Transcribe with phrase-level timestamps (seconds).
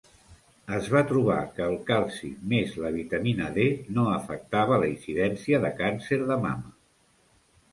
[0.75, 3.67] Es va trobar que el calci més la vitamina D
[3.99, 6.75] no afectava la incidència de càncer de mama.